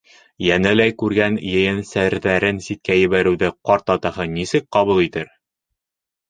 [0.45, 5.31] Йәнеләй күргән ейәнсәрҙәрен ситкә ебәреүҙе ҡарт атаһы нисек ҡабул итер?